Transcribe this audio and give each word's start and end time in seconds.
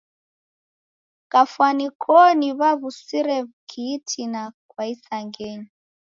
Kafwani 1.31 1.85
koni 2.03 2.49
w'aw'usire 2.59 3.37
w'ukitina 3.47 4.41
ghwa 4.69 4.83
isangenyi. 4.93 5.69